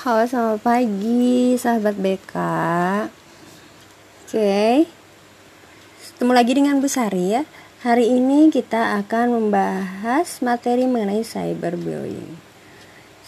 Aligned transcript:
Halo 0.00 0.24
selamat 0.24 0.64
pagi 0.64 1.60
sahabat 1.60 1.92
BK 2.00 2.32
Oke. 4.24 4.88
Ketemu 6.00 6.32
lagi 6.32 6.52
dengan 6.56 6.80
Bu 6.80 6.88
Sari 6.88 7.36
ya. 7.36 7.44
Hari 7.84 8.08
ini 8.08 8.48
kita 8.48 8.96
akan 8.96 9.36
membahas 9.36 10.40
materi 10.40 10.88
mengenai 10.88 11.20
cyberbullying. 11.20 12.32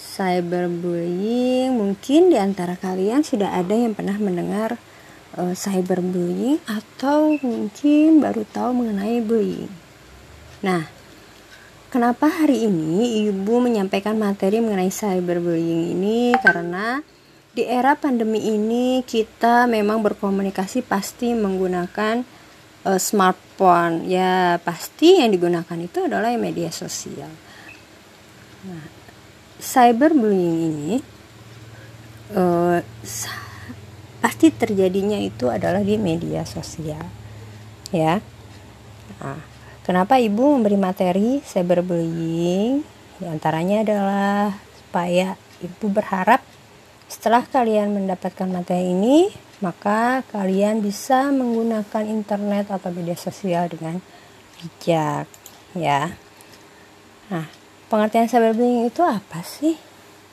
Cyberbullying 0.00 1.76
mungkin 1.76 2.32
di 2.32 2.40
antara 2.40 2.80
kalian 2.80 3.20
sudah 3.20 3.52
ada 3.52 3.76
yang 3.76 3.92
pernah 3.92 4.16
mendengar 4.16 4.80
uh, 5.36 5.52
cyberbullying 5.52 6.56
Atau 6.64 7.36
mungkin 7.44 8.24
baru 8.24 8.48
tahu 8.48 8.72
mengenai 8.72 9.20
bullying. 9.20 9.68
Nah 10.64 11.01
Kenapa 11.92 12.24
hari 12.24 12.64
ini 12.64 13.28
Ibu 13.28 13.60
menyampaikan 13.60 14.16
materi 14.16 14.64
mengenai 14.64 14.88
cyberbullying 14.88 15.92
ini? 15.92 16.32
Karena 16.40 17.04
di 17.52 17.68
era 17.68 17.92
pandemi 18.00 18.40
ini 18.48 19.04
kita 19.04 19.68
memang 19.68 20.00
berkomunikasi 20.00 20.88
pasti 20.88 21.36
menggunakan 21.36 22.24
uh, 22.88 22.96
smartphone. 22.96 24.08
Ya, 24.08 24.56
pasti 24.64 25.20
yang 25.20 25.36
digunakan 25.36 25.76
itu 25.76 26.08
adalah 26.08 26.32
media 26.40 26.72
sosial. 26.72 27.28
Nah, 28.64 28.88
cyberbullying 29.60 30.56
ini 30.72 30.92
uh, 32.32 32.80
pasti 34.24 34.48
terjadinya 34.48 35.20
itu 35.20 35.52
adalah 35.52 35.84
di 35.84 36.00
media 36.00 36.48
sosial. 36.48 37.04
Ya. 37.92 38.24
Nah, 39.20 39.52
Kenapa 39.82 40.14
ibu 40.22 40.54
memberi 40.54 40.78
materi 40.78 41.42
cyberbullying? 41.42 42.86
Di 43.18 43.26
antaranya 43.26 43.82
adalah 43.82 44.54
supaya 44.78 45.34
ibu 45.58 45.90
berharap 45.90 46.38
setelah 47.10 47.42
kalian 47.42 47.90
mendapatkan 47.90 48.46
materi 48.46 48.94
ini, 48.94 49.26
maka 49.58 50.22
kalian 50.30 50.78
bisa 50.86 51.34
menggunakan 51.34 52.06
internet 52.06 52.70
atau 52.70 52.94
media 52.94 53.18
sosial 53.18 53.66
dengan 53.74 53.98
bijak, 54.62 55.26
ya. 55.74 56.14
Nah, 57.26 57.50
pengertian 57.90 58.30
cyberbullying 58.30 58.86
itu 58.86 59.02
apa 59.02 59.42
sih? 59.42 59.74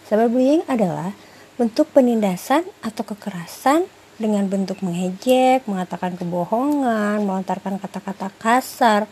Cyberbullying 0.06 0.70
adalah 0.70 1.10
bentuk 1.58 1.90
penindasan 1.90 2.70
atau 2.86 3.02
kekerasan 3.02 3.90
dengan 4.22 4.46
bentuk 4.46 4.86
mengejek, 4.86 5.66
mengatakan 5.66 6.16
kebohongan, 6.22 7.26
melontarkan 7.26 7.82
kata-kata 7.82 8.30
kasar, 8.38 9.10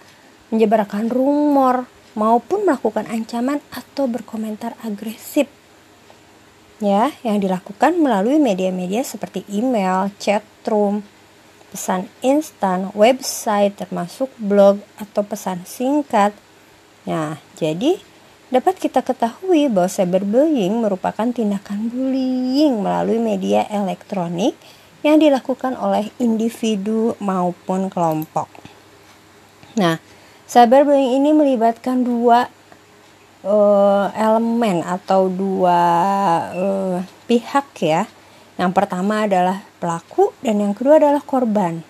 menyebarkan 0.53 1.11
rumor, 1.11 1.87
maupun 2.17 2.65
melakukan 2.65 3.05
ancaman 3.05 3.61
atau 3.69 4.09
berkomentar 4.09 4.73
agresif. 4.81 5.45
Ya, 6.81 7.13
yang 7.25 7.41
dilakukan 7.41 7.97
melalui 7.97 8.37
media-media 8.37 9.01
seperti 9.01 9.45
email, 9.49 10.13
chat 10.21 10.45
room, 10.69 11.01
pesan 11.73 12.09
instan, 12.21 12.93
website 12.93 13.77
termasuk 13.77 14.29
blog 14.37 14.81
atau 14.97 15.21
pesan 15.25 15.65
singkat. 15.65 16.33
Nah, 17.05 17.41
jadi 17.57 17.97
dapat 18.53 18.77
kita 18.77 19.01
ketahui 19.01 19.67
bahwa 19.67 19.89
cyberbullying 19.89 20.79
merupakan 20.79 21.27
tindakan 21.29 21.89
bullying 21.89 22.81
melalui 22.81 23.19
media 23.19 23.65
elektronik 23.67 24.53
yang 25.01 25.17
dilakukan 25.21 25.77
oleh 25.77 26.09
individu 26.17 27.13
maupun 27.21 27.89
kelompok. 27.89 28.49
Nah, 29.77 30.01
Cyberbullying 30.47 31.19
ini 31.19 31.35
melibatkan 31.35 32.07
dua 32.07 32.47
uh, 33.43 34.07
elemen 34.15 34.79
atau 34.79 35.27
dua 35.27 35.81
uh, 36.55 36.97
pihak 37.27 37.67
ya. 37.83 38.07
Yang 38.55 38.71
pertama 38.71 39.27
adalah 39.27 39.59
pelaku 39.83 40.31
dan 40.39 40.63
yang 40.63 40.71
kedua 40.71 41.03
adalah 41.03 41.19
korban. 41.19 41.83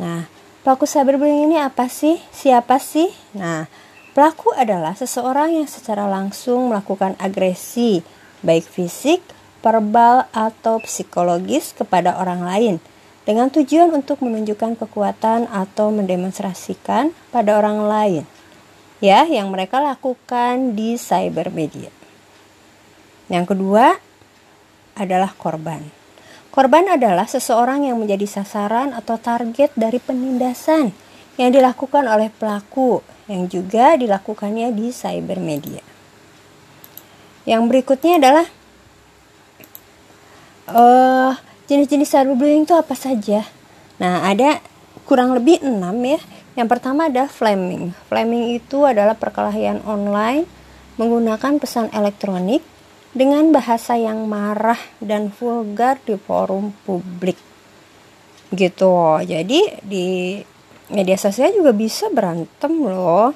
Nah, 0.00 0.24
pelaku 0.64 0.88
cyberbullying 0.88 1.52
ini 1.52 1.60
apa 1.60 1.92
sih? 1.92 2.16
Siapa 2.32 2.80
sih? 2.80 3.12
Nah, 3.36 3.68
pelaku 4.16 4.56
adalah 4.56 4.96
seseorang 4.96 5.60
yang 5.60 5.68
secara 5.68 6.08
langsung 6.08 6.72
melakukan 6.72 7.12
agresi, 7.20 8.00
baik 8.40 8.64
fisik, 8.64 9.20
verbal, 9.60 10.24
atau 10.32 10.80
psikologis 10.80 11.76
kepada 11.76 12.16
orang 12.16 12.40
lain 12.40 12.76
dengan 13.26 13.50
tujuan 13.50 13.90
untuk 13.90 14.22
menunjukkan 14.22 14.78
kekuatan 14.78 15.50
atau 15.50 15.90
mendemonstrasikan 15.90 17.10
pada 17.34 17.58
orang 17.58 17.82
lain 17.84 18.24
ya 19.02 19.28
yang 19.28 19.52
mereka 19.52 19.82
lakukan 19.82 20.72
di 20.72 20.96
cyber 20.96 21.52
media. 21.52 21.92
Yang 23.26 23.52
kedua 23.52 23.98
adalah 24.96 25.34
korban. 25.36 25.82
Korban 26.54 26.88
adalah 26.96 27.28
seseorang 27.28 27.84
yang 27.84 28.00
menjadi 28.00 28.24
sasaran 28.24 28.96
atau 28.96 29.20
target 29.20 29.74
dari 29.76 30.00
penindasan 30.00 30.96
yang 31.36 31.52
dilakukan 31.52 32.08
oleh 32.08 32.32
pelaku 32.32 33.04
yang 33.28 33.44
juga 33.50 33.98
dilakukannya 34.00 34.72
di 34.72 34.88
cyber 34.88 35.36
media. 35.36 35.84
Yang 37.44 37.62
berikutnya 37.68 38.14
adalah 38.16 38.46
uh, 40.72 41.32
Jenis-jenis 41.66 42.14
cyberbullying 42.14 42.62
itu 42.62 42.74
apa 42.78 42.94
saja? 42.94 43.42
Nah, 43.98 44.22
ada 44.22 44.62
kurang 45.02 45.34
lebih 45.34 45.62
enam 45.66 45.98
ya. 46.06 46.22
Yang 46.54 46.68
pertama 46.78 47.10
ada 47.10 47.26
flaming. 47.26 47.90
Flaming 48.06 48.54
itu 48.54 48.86
adalah 48.86 49.18
perkelahian 49.18 49.82
online 49.82 50.46
menggunakan 50.96 51.60
pesan 51.60 51.92
elektronik 51.92 52.64
dengan 53.12 53.48
bahasa 53.52 53.96
yang 53.96 54.24
marah 54.28 54.78
dan 55.02 55.28
vulgar 55.28 56.00
di 56.04 56.16
forum 56.16 56.72
publik. 56.84 57.36
Gitu. 58.52 58.96
Jadi 59.26 59.60
di 59.84 60.40
media 60.92 61.18
sosial 61.18 61.50
juga 61.50 61.74
bisa 61.74 62.06
berantem 62.08 62.72
loh. 62.78 63.34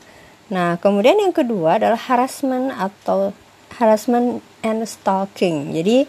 Nah, 0.50 0.78
kemudian 0.78 1.18
yang 1.18 1.34
kedua 1.34 1.78
adalah 1.78 1.98
harassment 1.98 2.74
atau 2.74 3.34
harassment 3.78 4.42
and 4.62 4.86
stalking. 4.86 5.74
Jadi 5.74 6.04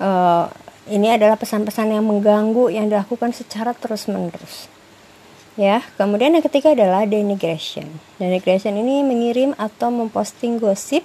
uh, 0.00 0.46
ini 0.88 1.12
adalah 1.12 1.36
pesan-pesan 1.36 1.94
yang 1.94 2.04
mengganggu 2.04 2.72
yang 2.72 2.88
dilakukan 2.88 3.36
secara 3.36 3.76
terus-menerus. 3.76 4.68
Ya, 5.58 5.82
kemudian 5.98 6.32
yang 6.32 6.44
ketiga 6.46 6.70
adalah 6.72 7.02
denigration. 7.02 7.86
Denigration 8.16 8.78
ini 8.78 9.02
mengirim 9.02 9.58
atau 9.58 9.90
memposting 9.90 10.62
gosip, 10.62 11.02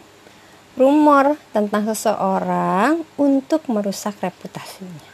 rumor 0.77 1.41
tentang 1.49 1.89
seseorang 1.89 3.01
untuk 3.17 3.66
merusak 3.66 4.13
reputasinya. 4.21 5.09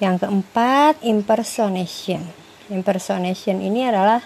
Yang 0.00 0.24
keempat, 0.24 1.04
impersonation. 1.04 2.24
Impersonation 2.72 3.60
ini 3.60 3.84
adalah 3.84 4.24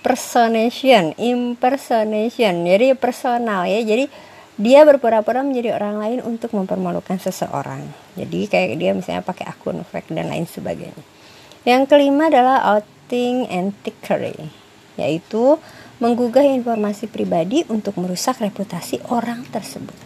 personation, 0.00 1.12
impersonation. 1.20 2.64
Jadi 2.64 2.96
personal 2.96 3.68
ya. 3.68 3.84
Jadi 3.84 4.08
dia 4.54 4.86
berpura-pura 4.86 5.42
menjadi 5.42 5.74
orang 5.74 5.98
lain 5.98 6.18
untuk 6.22 6.54
mempermalukan 6.54 7.18
seseorang. 7.18 7.82
Jadi 8.14 8.46
kayak 8.46 8.78
dia 8.78 8.94
misalnya 8.94 9.26
pakai 9.26 9.50
akun 9.50 9.82
fake 9.82 10.14
dan 10.14 10.30
lain 10.30 10.46
sebagainya. 10.46 11.02
Yang 11.66 11.90
kelima 11.90 12.30
adalah 12.30 12.62
outing 12.78 13.50
and 13.50 13.74
trickery, 13.82 14.52
yaitu 14.94 15.58
menggugah 15.98 16.46
informasi 16.46 17.10
pribadi 17.10 17.66
untuk 17.66 17.98
merusak 17.98 18.38
reputasi 18.38 19.02
orang 19.10 19.42
tersebut. 19.50 19.96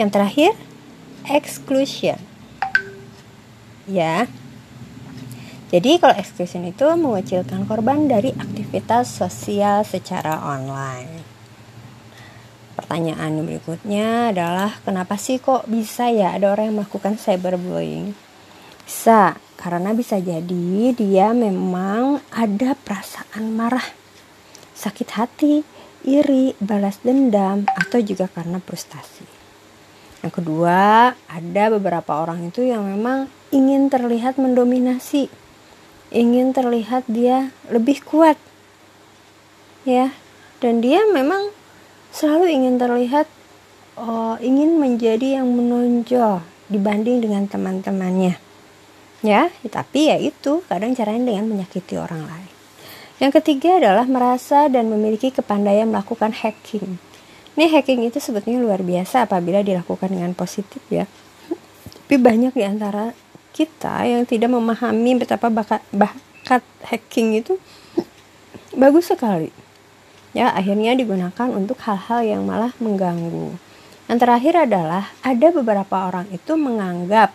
Yang 0.00 0.10
terakhir, 0.10 0.52
exclusion. 1.30 2.18
Ya. 3.86 4.26
Jadi 5.70 5.98
kalau 5.98 6.14
exclusion 6.18 6.66
itu 6.66 6.86
mengecilkan 6.98 7.66
korban 7.66 8.10
dari 8.10 8.34
aktivitas 8.34 9.10
sosial 9.10 9.82
secara 9.86 10.38
online. 10.42 11.35
Pertanyaan 12.86 13.42
berikutnya 13.42 14.30
adalah 14.30 14.78
kenapa 14.86 15.18
sih 15.18 15.42
kok 15.42 15.66
bisa 15.66 16.06
ya 16.06 16.38
ada 16.38 16.54
orang 16.54 16.70
yang 16.70 16.76
melakukan 16.78 17.18
cyberbullying? 17.18 18.14
Bisa, 18.86 19.34
karena 19.58 19.90
bisa 19.90 20.22
jadi 20.22 20.94
dia 20.94 21.34
memang 21.34 22.22
ada 22.30 22.78
perasaan 22.78 23.58
marah, 23.58 23.82
sakit 24.78 25.08
hati, 25.18 25.66
iri, 26.06 26.54
balas 26.62 27.02
dendam, 27.02 27.66
atau 27.74 27.98
juga 27.98 28.30
karena 28.30 28.62
frustasi. 28.62 29.26
Yang 30.22 30.38
kedua, 30.38 31.10
ada 31.26 31.64
beberapa 31.74 32.22
orang 32.22 32.54
itu 32.54 32.62
yang 32.70 32.86
memang 32.86 33.26
ingin 33.50 33.90
terlihat 33.90 34.38
mendominasi, 34.38 35.26
ingin 36.14 36.54
terlihat 36.54 37.02
dia 37.10 37.50
lebih 37.66 37.98
kuat, 38.06 38.38
ya, 39.82 40.14
dan 40.62 40.78
dia 40.78 41.02
memang 41.10 41.50
selalu 42.16 42.48
ingin 42.48 42.80
terlihat 42.80 43.28
uh, 44.00 44.40
ingin 44.40 44.80
menjadi 44.80 45.36
yang 45.36 45.52
menonjol 45.52 46.40
dibanding 46.72 47.20
dengan 47.20 47.44
teman-temannya. 47.44 48.40
Ya 49.20 49.52
tapi 49.68 50.08
ya 50.08 50.16
itu 50.16 50.64
kadang 50.64 50.96
caranya 50.96 51.28
dengan 51.36 51.44
menyakiti 51.52 52.00
orang 52.00 52.24
lain. 52.24 52.50
Yang 53.20 53.40
ketiga 53.40 53.80
adalah 53.80 54.08
merasa 54.08 54.68
dan 54.72 54.88
memiliki 54.88 55.28
kepandaian 55.28 55.88
melakukan 55.88 56.32
hacking. 56.32 56.96
Ini 57.56 57.72
hacking 57.72 58.04
itu 58.08 58.20
sebetulnya 58.20 58.60
luar 58.60 58.80
biasa 58.84 59.28
apabila 59.28 59.60
dilakukan 59.64 60.12
dengan 60.12 60.32
positif 60.36 60.80
ya. 60.88 61.08
Tapi 62.04 62.16
banyak 62.16 62.52
di 62.52 62.64
antara 62.64 63.12
kita 63.56 64.04
yang 64.04 64.28
tidak 64.28 64.52
memahami 64.52 65.16
betapa 65.16 65.48
bakat, 65.48 65.80
bakat 65.92 66.60
hacking 66.84 67.40
itu 67.40 67.56
bagus 68.76 69.08
sekali. 69.08 69.65
Ya, 70.36 70.52
akhirnya 70.52 70.92
digunakan 70.92 71.48
untuk 71.48 71.80
hal-hal 71.88 72.20
yang 72.20 72.44
malah 72.44 72.76
mengganggu. 72.76 73.56
Yang 74.04 74.18
terakhir 74.20 74.54
adalah 74.68 75.08
ada 75.24 75.48
beberapa 75.48 76.12
orang 76.12 76.28
itu 76.28 76.60
menganggap 76.60 77.32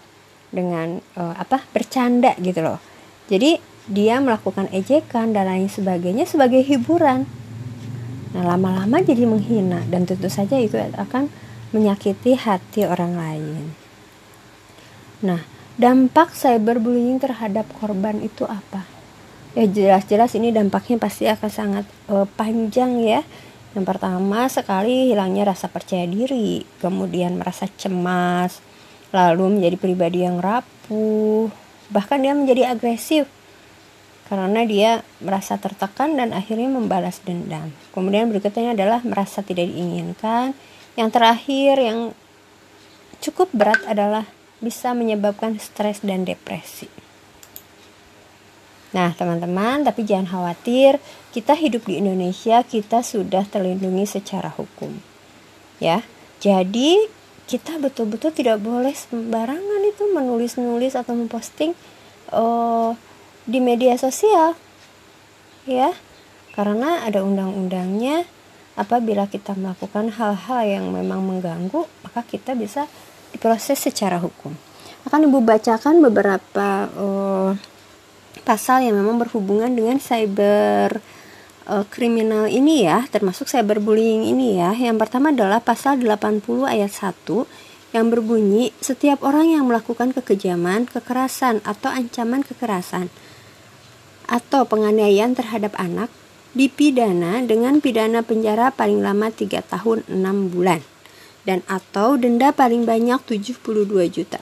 dengan 0.53 1.01
uh, 1.17 1.33
apa 1.33 1.65
bercanda 1.73 2.37
gitu 2.37 2.61
loh. 2.61 2.77
Jadi 3.25 3.57
dia 3.89 4.21
melakukan 4.21 4.69
ejekan 4.69 5.33
dan 5.33 5.49
lain 5.49 5.65
sebagainya 5.65 6.29
sebagai 6.29 6.61
hiburan. 6.61 7.25
Nah, 8.37 8.43
lama-lama 8.53 9.01
jadi 9.01 9.25
menghina 9.25 9.81
dan 9.89 10.05
tentu 10.05 10.29
saja 10.29 10.61
itu 10.61 10.77
akan 10.77 11.33
menyakiti 11.73 12.37
hati 12.37 12.85
orang 12.85 13.17
lain. 13.17 13.73
Nah, 15.25 15.41
dampak 15.81 16.37
cyberbullying 16.37 17.17
terhadap 17.17 17.65
korban 17.81 18.21
itu 18.21 18.45
apa? 18.45 19.00
Ya 19.51 19.67
jelas-jelas 19.67 20.31
ini 20.39 20.55
dampaknya 20.55 20.95
pasti 20.95 21.27
akan 21.27 21.51
sangat 21.51 21.85
uh, 22.07 22.23
panjang 22.39 23.03
ya. 23.03 23.19
Yang 23.75 23.85
pertama 23.87 24.47
sekali 24.47 25.11
hilangnya 25.11 25.47
rasa 25.47 25.71
percaya 25.71 26.03
diri, 26.03 26.63
kemudian 26.83 27.39
merasa 27.39 27.67
cemas, 27.67 28.59
lalu 29.15 29.59
menjadi 29.59 29.75
pribadi 29.79 30.23
yang 30.27 30.43
rapuh, 30.43 31.51
bahkan 31.91 32.19
dia 32.19 32.35
menjadi 32.35 32.75
agresif 32.75 33.27
karena 34.31 34.63
dia 34.63 35.03
merasa 35.19 35.59
tertekan 35.59 36.15
dan 36.15 36.31
akhirnya 36.31 36.71
membalas 36.71 37.19
dendam. 37.19 37.67
Kemudian 37.91 38.31
berikutnya 38.31 38.71
adalah 38.71 39.03
merasa 39.03 39.43
tidak 39.43 39.67
diinginkan. 39.67 40.55
Yang 40.95 41.09
terakhir 41.11 41.75
yang 41.75 41.99
cukup 43.19 43.51
berat 43.51 43.83
adalah 43.83 44.23
bisa 44.63 44.95
menyebabkan 44.95 45.59
stres 45.59 45.99
dan 45.99 46.23
depresi. 46.23 47.10
Nah, 48.91 49.15
teman-teman, 49.15 49.87
tapi 49.87 50.03
jangan 50.03 50.27
khawatir, 50.27 50.99
kita 51.31 51.55
hidup 51.55 51.87
di 51.87 52.03
Indonesia, 52.03 52.59
kita 52.63 52.99
sudah 53.03 53.47
terlindungi 53.47 54.03
secara 54.03 54.51
hukum. 54.51 54.99
Ya. 55.79 56.03
Jadi, 56.43 57.07
kita 57.51 57.75
betul-betul 57.83 58.31
tidak 58.31 58.63
boleh 58.63 58.95
sembarangan 58.95 59.81
itu 59.83 60.07
menulis-nulis 60.15 60.95
atau 60.95 61.11
memposting 61.19 61.75
uh, 62.31 62.95
di 63.43 63.59
media 63.59 63.99
sosial 63.99 64.55
ya 65.67 65.91
karena 66.55 67.03
ada 67.03 67.27
undang-undangnya 67.27 68.23
apabila 68.79 69.27
kita 69.27 69.51
melakukan 69.59 70.15
hal-hal 70.15 70.61
yang 70.63 70.85
memang 70.95 71.19
mengganggu 71.27 71.85
maka 72.07 72.23
kita 72.23 72.55
bisa 72.55 72.87
diproses 73.35 73.83
secara 73.83 74.15
hukum 74.15 74.55
akan 75.03 75.27
ibu 75.27 75.43
bacakan 75.43 75.99
beberapa 75.99 76.87
uh, 76.95 77.51
pasal 78.41 78.85
yang 78.85 78.97
memang 78.97 79.21
berhubungan 79.21 79.69
dengan 79.71 80.01
cyber 80.01 81.01
uh, 81.69 81.85
kriminal 81.87 82.49
ini 82.49 82.85
ya 82.85 83.05
termasuk 83.09 83.45
cyberbullying 83.47 84.27
ini 84.27 84.57
ya 84.57 84.73
yang 84.73 84.97
pertama 84.97 85.29
adalah 85.29 85.61
pasal 85.61 86.01
80 86.01 86.43
ayat 86.65 86.91
1 86.91 87.25
yang 87.91 88.07
berbunyi 88.07 88.71
setiap 88.79 89.19
orang 89.19 89.51
yang 89.51 89.67
melakukan 89.67 90.15
kekejaman, 90.15 90.87
kekerasan 90.87 91.59
atau 91.67 91.91
ancaman 91.91 92.39
kekerasan 92.39 93.11
atau 94.31 94.63
penganiayaan 94.63 95.35
terhadap 95.35 95.75
anak 95.75 96.07
dipidana 96.55 97.43
dengan 97.43 97.83
pidana 97.83 98.23
penjara 98.23 98.71
paling 98.71 99.03
lama 99.03 99.27
3 99.27 99.47
tahun 99.67 100.07
6 100.07 100.53
bulan 100.55 100.79
dan 101.43 101.65
atau 101.67 102.15
denda 102.15 102.55
paling 102.55 102.87
banyak 102.87 103.19
72 103.27 103.87
juta. 104.07 104.39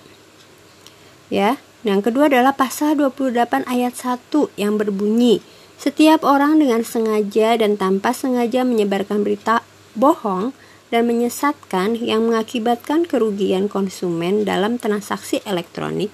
Ya, 1.30 1.62
yang 1.88 2.04
kedua 2.04 2.28
adalah 2.28 2.56
pasal 2.56 3.00
28 3.00 3.66
ayat 3.68 3.94
1 3.96 4.30
yang 4.60 4.76
berbunyi 4.76 5.40
setiap 5.80 6.28
orang 6.28 6.60
dengan 6.60 6.84
sengaja 6.84 7.56
dan 7.56 7.80
tanpa 7.80 8.12
sengaja 8.12 8.68
menyebarkan 8.68 9.24
berita 9.24 9.64
bohong 9.96 10.52
dan 10.92 11.08
menyesatkan 11.08 11.96
yang 11.96 12.28
mengakibatkan 12.28 13.08
kerugian 13.08 13.72
konsumen 13.72 14.44
dalam 14.44 14.76
transaksi 14.76 15.40
elektronik 15.48 16.12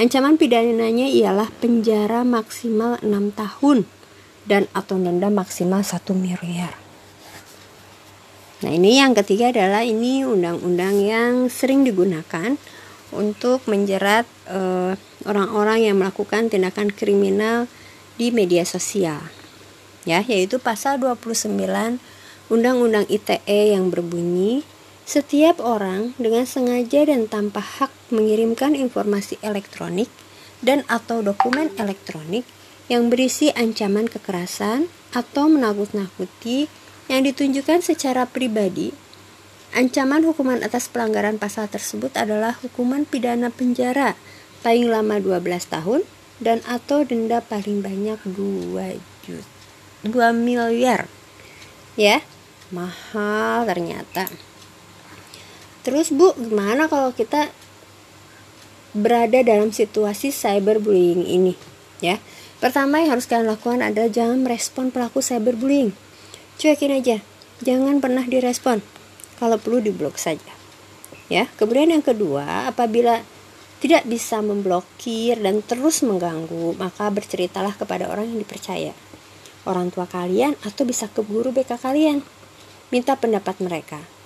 Ancaman 0.00 0.38
pidananya 0.40 1.10
ialah 1.10 1.52
penjara 1.60 2.22
maksimal 2.22 2.96
6 3.02 3.36
tahun 3.36 3.84
dan 4.48 4.64
atau 4.72 4.96
denda 4.96 5.28
maksimal 5.28 5.84
1 5.84 6.16
miliar. 6.16 6.72
Nah, 8.64 8.72
ini 8.72 8.96
yang 8.96 9.12
ketiga 9.12 9.52
adalah 9.52 9.84
ini 9.84 10.24
undang-undang 10.24 11.04
yang 11.04 11.32
sering 11.52 11.84
digunakan 11.84 12.56
untuk 13.10 13.62
menjerat 13.66 14.26
eh, 14.48 14.94
orang-orang 15.26 15.90
yang 15.90 15.96
melakukan 15.98 16.48
tindakan 16.48 16.90
kriminal 16.94 17.66
di 18.16 18.32
media 18.34 18.62
sosial. 18.64 19.20
Ya, 20.08 20.24
yaitu 20.24 20.56
pasal 20.56 20.96
29 20.96 22.00
Undang-Undang 22.50 23.06
ITE 23.06 23.76
yang 23.76 23.92
berbunyi 23.94 24.66
setiap 25.06 25.58
orang 25.62 26.14
dengan 26.18 26.46
sengaja 26.46 27.06
dan 27.06 27.26
tanpa 27.26 27.62
hak 27.62 27.90
mengirimkan 28.14 28.78
informasi 28.78 29.38
elektronik 29.42 30.06
dan 30.62 30.86
atau 30.86 31.22
dokumen 31.24 31.72
elektronik 31.76 32.46
yang 32.90 33.06
berisi 33.06 33.54
ancaman 33.54 34.10
kekerasan 34.10 34.90
atau 35.14 35.46
menakut-nakuti 35.50 36.66
yang 37.10 37.26
ditunjukkan 37.26 37.82
secara 37.82 38.26
pribadi. 38.26 38.94
Ancaman 39.70 40.26
hukuman 40.26 40.66
atas 40.66 40.90
pelanggaran 40.90 41.38
pasal 41.38 41.70
tersebut 41.70 42.10
adalah 42.18 42.58
hukuman 42.58 43.06
pidana 43.06 43.54
penjara 43.54 44.18
paling 44.66 44.90
lama 44.90 45.22
12 45.22 45.46
tahun 45.70 46.02
dan 46.42 46.58
atau 46.66 47.06
denda 47.06 47.38
paling 47.38 47.84
banyak 47.84 48.18
2 48.24 48.98
juta 49.22 49.60
2 50.02 50.32
miliar. 50.32 51.04
Ya, 51.94 52.24
mahal 52.72 53.68
ternyata. 53.68 54.32
Terus 55.84 56.08
Bu, 56.12 56.32
gimana 56.36 56.88
kalau 56.88 57.12
kita 57.12 57.52
berada 58.96 59.44
dalam 59.44 59.72
situasi 59.72 60.32
cyberbullying 60.32 61.24
ini? 61.24 61.54
Ya, 62.00 62.16
pertama 62.64 63.04
yang 63.04 63.16
harus 63.16 63.28
kalian 63.28 63.52
lakukan 63.52 63.84
adalah 63.84 64.08
jangan 64.08 64.40
merespon 64.40 64.88
pelaku 64.88 65.20
cyberbullying. 65.20 65.92
Cuekin 66.56 66.96
aja, 66.96 67.20
jangan 67.60 68.00
pernah 68.00 68.24
direspon. 68.24 68.80
Kalau 69.40 69.56
perlu 69.56 69.80
diblok 69.80 70.20
saja. 70.20 70.52
Ya, 71.32 71.48
kemudian 71.56 71.88
yang 71.88 72.04
kedua, 72.04 72.68
apabila 72.68 73.24
tidak 73.80 74.04
bisa 74.04 74.44
memblokir 74.44 75.40
dan 75.40 75.64
terus 75.64 76.04
mengganggu, 76.04 76.76
maka 76.76 77.08
berceritalah 77.08 77.72
kepada 77.80 78.12
orang 78.12 78.28
yang 78.28 78.44
dipercaya. 78.44 78.92
Orang 79.64 79.88
tua 79.88 80.04
kalian 80.04 80.60
atau 80.60 80.84
bisa 80.84 81.08
ke 81.08 81.24
guru 81.24 81.48
BK 81.50 81.80
kalian. 81.80 82.20
Minta 82.92 83.16
pendapat 83.16 83.56
mereka 83.64 84.20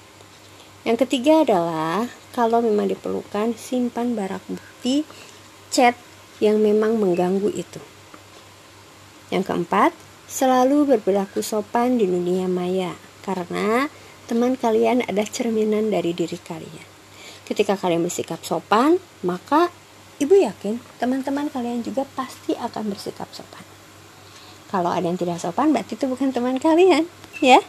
yang 0.84 1.00
ketiga 1.00 1.48
adalah 1.48 2.04
kalau 2.36 2.60
memang 2.60 2.92
diperlukan 2.92 3.56
simpan 3.56 4.12
barang 4.12 4.44
bukti 4.52 5.08
chat 5.72 5.96
yang 6.44 6.60
memang 6.60 7.00
mengganggu 7.00 7.48
itu. 7.48 7.80
Yang 9.32 9.48
keempat, 9.48 9.96
selalu 10.28 10.92
berperilaku 10.92 11.40
sopan 11.40 11.96
di 11.96 12.04
dunia 12.04 12.52
maya 12.52 12.92
karena 13.24 13.88
teman 14.24 14.56
kalian 14.56 15.04
adalah 15.04 15.28
cerminan 15.28 15.92
dari 15.92 16.16
diri 16.16 16.36
kalian. 16.40 16.86
Ketika 17.44 17.76
kalian 17.76 18.04
bersikap 18.04 18.40
sopan, 18.40 18.96
maka 19.20 19.68
ibu 20.16 20.32
yakin 20.32 20.80
teman-teman 20.96 21.52
kalian 21.52 21.84
juga 21.84 22.08
pasti 22.16 22.56
akan 22.56 22.88
bersikap 22.88 23.28
sopan. 23.36 23.64
Kalau 24.72 24.90
ada 24.90 25.04
yang 25.06 25.20
tidak 25.20 25.38
sopan, 25.38 25.70
berarti 25.70 25.94
itu 25.94 26.08
bukan 26.08 26.34
teman 26.34 26.58
kalian, 26.58 27.06
ya. 27.38 27.60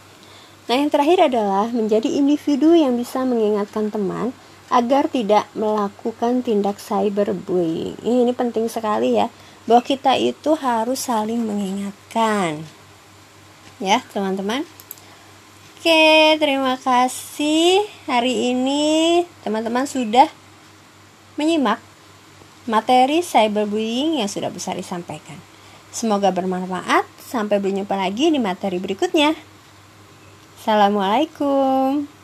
Nah, 0.66 0.74
yang 0.74 0.90
terakhir 0.90 1.30
adalah 1.30 1.70
menjadi 1.70 2.10
individu 2.10 2.74
yang 2.74 2.98
bisa 2.98 3.22
mengingatkan 3.22 3.94
teman 3.94 4.34
agar 4.66 5.06
tidak 5.06 5.46
melakukan 5.54 6.42
tindak 6.42 6.82
cyberbullying. 6.82 7.94
Ini 8.02 8.32
penting 8.34 8.66
sekali 8.66 9.14
ya, 9.14 9.30
bahwa 9.70 9.86
kita 9.86 10.18
itu 10.18 10.58
harus 10.58 11.06
saling 11.06 11.38
mengingatkan. 11.38 12.66
Ya, 13.78 14.02
teman-teman. 14.10 14.66
Oke, 15.86 16.42
terima 16.42 16.74
kasih. 16.82 17.78
Hari 18.10 18.50
ini 18.50 19.22
teman-teman 19.46 19.86
sudah 19.86 20.26
menyimak 21.38 21.78
materi 22.66 23.22
cyberbullying 23.22 24.18
yang 24.18 24.26
sudah 24.26 24.50
besar 24.50 24.74
disampaikan. 24.74 25.38
Semoga 25.94 26.34
bermanfaat. 26.34 27.06
Sampai 27.22 27.62
berjumpa 27.62 27.94
lagi 27.94 28.34
di 28.34 28.42
materi 28.42 28.82
berikutnya. 28.82 29.38
Assalamualaikum. 30.58 32.15